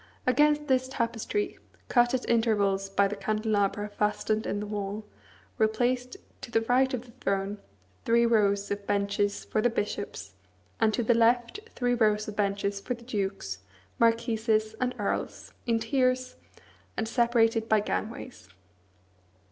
[0.25, 5.05] Against this tapestry, cut at intervals by the candelabra fastened in the wall,
[5.59, 7.59] were placed, to the right of the throne,
[8.03, 10.33] three rows of benches for the bishops,
[10.79, 13.59] and to the left three rows of benches for the dukes,
[13.99, 16.35] marquises, and earls, in tiers,
[16.97, 18.49] and separated by gangways.